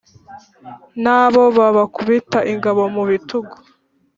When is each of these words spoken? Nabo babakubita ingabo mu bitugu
Nabo 1.03 1.43
babakubita 1.57 2.39
ingabo 2.53 2.81
mu 2.95 3.03
bitugu 3.09 3.55